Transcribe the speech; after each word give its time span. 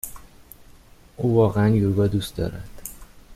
او 1.17 1.35
واقعا 1.35 1.69
یوگا 1.69 2.07
دوست 2.07 2.35
دارد. 2.35 2.89